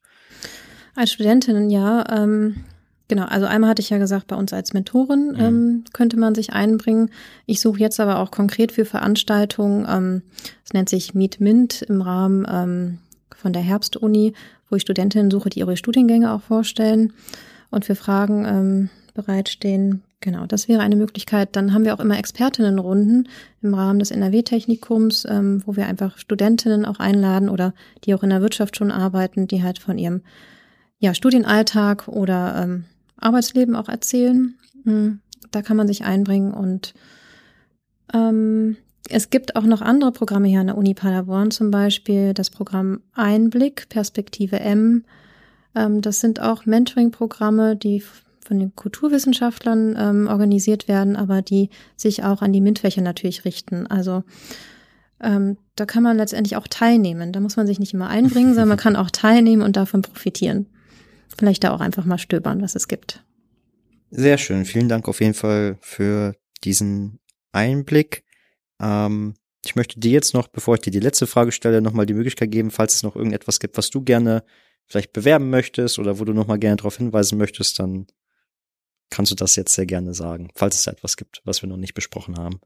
[0.94, 2.04] Als Studentin, ja.
[2.10, 2.64] Ähm,
[3.14, 5.40] genau, also einmal hatte ich ja gesagt, bei uns als Mentorin mhm.
[5.40, 7.10] ähm, könnte man sich einbringen.
[7.44, 10.22] Ich suche jetzt aber auch konkret für Veranstaltungen, ähm,
[10.64, 12.98] das nennt sich Meet Mint im Rahmen ähm,
[13.36, 14.32] von der Herbstuni,
[14.70, 17.12] wo ich Studentinnen suche, die ihre Studiengänge auch vorstellen
[17.70, 20.02] und für Fragen ähm, bereitstehen.
[20.20, 21.54] Genau, das wäre eine Möglichkeit.
[21.54, 23.28] Dann haben wir auch immer Expertinnenrunden
[23.60, 28.30] im Rahmen des NRW-Technikums, ähm, wo wir einfach Studentinnen auch einladen oder die auch in
[28.30, 30.22] der Wirtschaft schon arbeiten, die halt von ihrem
[30.98, 32.84] ja, Studienalltag oder ähm,
[33.22, 34.54] Arbeitsleben auch erzählen.
[34.84, 36.94] Hm, da kann man sich einbringen und
[38.12, 38.76] ähm,
[39.08, 43.00] es gibt auch noch andere Programme hier an der Uni Paderborn, zum Beispiel das Programm
[43.14, 45.04] Einblick, Perspektive M.
[45.74, 48.02] Ähm, das sind auch Mentoring-Programme, die
[48.40, 53.86] von den Kulturwissenschaftlern ähm, organisiert werden, aber die sich auch an die MINT-Fächer natürlich richten.
[53.86, 54.24] Also
[55.20, 57.32] ähm, da kann man letztendlich auch teilnehmen.
[57.32, 60.66] Da muss man sich nicht immer einbringen, sondern man kann auch teilnehmen und davon profitieren
[61.36, 63.24] vielleicht da auch einfach mal stöbern, was es gibt.
[64.10, 64.64] Sehr schön.
[64.64, 67.20] Vielen Dank auf jeden Fall für diesen
[67.52, 68.24] Einblick.
[68.80, 72.14] Ähm, ich möchte dir jetzt noch, bevor ich dir die letzte Frage stelle, nochmal die
[72.14, 74.44] Möglichkeit geben, falls es noch irgendetwas gibt, was du gerne
[74.86, 78.06] vielleicht bewerben möchtest oder wo du nochmal gerne darauf hinweisen möchtest, dann
[79.10, 81.76] kannst du das jetzt sehr gerne sagen, falls es da etwas gibt, was wir noch
[81.76, 82.60] nicht besprochen haben.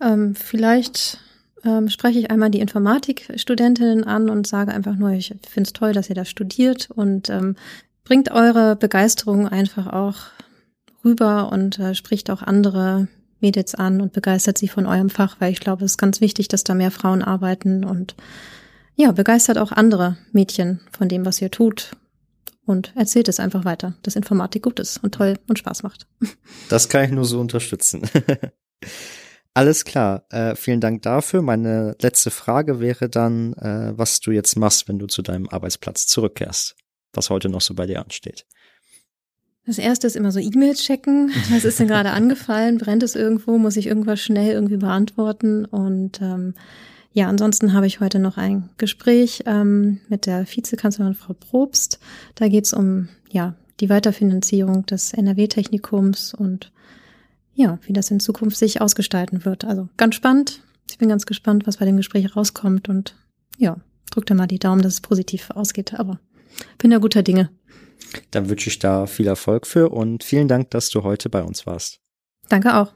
[0.00, 1.20] Ähm, vielleicht
[1.64, 5.92] ähm, spreche ich einmal die Informatikstudentinnen an und sage einfach nur, ich finde es toll,
[5.92, 7.56] dass ihr das studiert und ähm,
[8.04, 10.16] bringt eure Begeisterung einfach auch
[11.04, 13.08] rüber und äh, spricht auch andere
[13.40, 16.48] Mädels an und begeistert sie von eurem Fach, weil ich glaube, es ist ganz wichtig,
[16.48, 18.14] dass da mehr Frauen arbeiten und
[18.94, 21.92] ja, begeistert auch andere Mädchen von dem, was ihr tut
[22.64, 26.06] und erzählt es einfach weiter, dass Informatik gut ist und toll und Spaß macht.
[26.68, 28.02] Das kann ich nur so unterstützen.
[29.54, 31.42] Alles klar, äh, vielen Dank dafür.
[31.42, 36.06] Meine letzte Frage wäre dann, äh, was du jetzt machst, wenn du zu deinem Arbeitsplatz
[36.06, 36.74] zurückkehrst,
[37.12, 38.46] was heute noch so bei dir ansteht.
[39.66, 41.30] Das erste ist immer so E-Mails checken.
[41.50, 42.78] Was ist denn gerade angefallen?
[42.78, 43.58] Brennt es irgendwo?
[43.58, 45.66] Muss ich irgendwas schnell irgendwie beantworten?
[45.66, 46.54] Und ähm,
[47.12, 52.00] Ja, ansonsten habe ich heute noch ein Gespräch ähm, mit der Vizekanzlerin Frau Probst.
[52.34, 56.72] Da geht es um ja die Weiterfinanzierung des NRW-Technikums und
[57.54, 59.64] ja, wie das in Zukunft sich ausgestalten wird.
[59.64, 60.62] Also ganz spannend.
[60.90, 63.16] Ich bin ganz gespannt, was bei dem Gespräch rauskommt und
[63.58, 63.76] ja,
[64.10, 65.94] drückt da mal die Daumen, dass es positiv ausgeht.
[65.94, 66.18] Aber
[66.78, 67.50] bin ja guter Dinge.
[68.30, 71.66] Dann wünsche ich da viel Erfolg für und vielen Dank, dass du heute bei uns
[71.66, 72.00] warst.
[72.48, 72.92] Danke auch.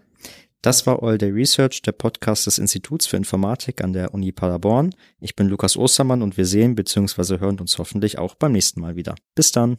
[0.62, 4.94] Das war All Day Research, der Podcast des Instituts für Informatik an der Uni Paderborn.
[5.20, 7.38] Ich bin Lukas Ostermann und wir sehen bzw.
[7.38, 9.14] hören uns hoffentlich auch beim nächsten Mal wieder.
[9.34, 9.78] Bis dann.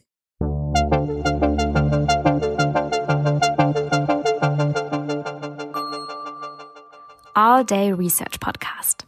[7.40, 9.06] All Day Research Podcast.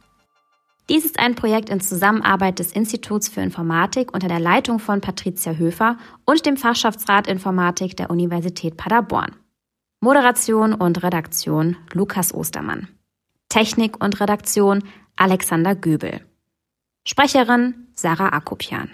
[0.88, 5.54] Dies ist ein Projekt in Zusammenarbeit des Instituts für Informatik unter der Leitung von Patricia
[5.54, 9.34] Höfer und dem Fachschaftsrat Informatik der Universität Paderborn.
[9.98, 12.86] Moderation und Redaktion Lukas Ostermann.
[13.48, 14.84] Technik und Redaktion
[15.16, 16.20] Alexander Göbel.
[17.04, 18.90] Sprecherin Sarah Akopian.